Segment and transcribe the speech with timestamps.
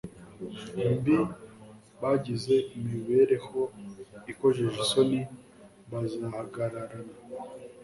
[0.95, 1.17] mbi
[2.01, 3.59] bagize imibereho
[4.31, 5.19] ikojeje isoni
[5.91, 7.13] bazahagararana